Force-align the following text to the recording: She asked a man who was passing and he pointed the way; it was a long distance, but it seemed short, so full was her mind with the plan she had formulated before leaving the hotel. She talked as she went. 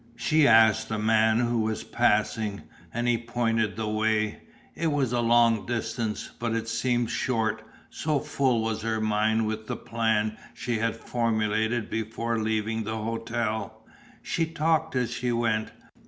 She 0.15 0.47
asked 0.47 0.89
a 0.89 0.97
man 0.97 1.37
who 1.41 1.59
was 1.59 1.83
passing 1.83 2.63
and 2.91 3.07
he 3.07 3.19
pointed 3.19 3.75
the 3.75 3.87
way; 3.87 4.41
it 4.73 4.87
was 4.87 5.13
a 5.13 5.19
long 5.19 5.67
distance, 5.67 6.31
but 6.39 6.55
it 6.55 6.67
seemed 6.67 7.11
short, 7.11 7.61
so 7.91 8.19
full 8.19 8.63
was 8.63 8.81
her 8.81 8.99
mind 8.99 9.45
with 9.45 9.67
the 9.67 9.77
plan 9.77 10.37
she 10.55 10.79
had 10.79 10.95
formulated 10.95 11.87
before 11.91 12.39
leaving 12.39 12.83
the 12.83 12.97
hotel. 12.97 13.85
She 14.23 14.47
talked 14.47 14.95
as 14.95 15.11
she 15.11 15.31
went. 15.31 15.69